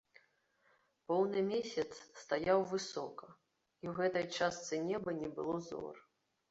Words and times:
Поўны 1.11 1.43
месяц 1.51 1.91
стаяў 2.23 2.59
высока, 2.73 3.25
і 3.83 3.85
ў 3.93 3.97
гэтай 4.01 4.25
частцы 4.37 4.85
неба 4.91 5.09
не 5.25 5.29
было 5.39 5.55
зор. 5.71 5.95